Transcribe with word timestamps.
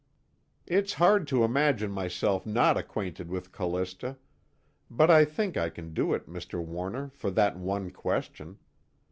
"It's 0.65 0.93
hard 0.93 1.27
to 1.27 1.43
imagine 1.43 1.91
myself 1.91 2.43
not 2.43 2.75
acquainted 2.75 3.29
with 3.29 3.51
Callista. 3.51 4.17
But 4.89 5.11
I 5.11 5.25
think 5.25 5.57
I 5.57 5.69
can 5.69 5.93
do 5.93 6.11
it, 6.15 6.27
Mr. 6.27 6.59
Warner, 6.59 7.11
for 7.13 7.29
that 7.29 7.55
one 7.55 7.91
question. 7.91 8.57